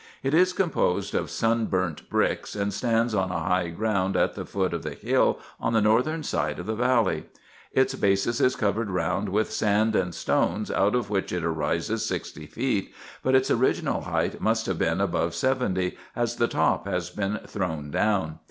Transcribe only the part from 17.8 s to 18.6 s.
down.